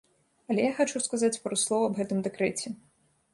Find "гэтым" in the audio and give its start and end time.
2.01-2.25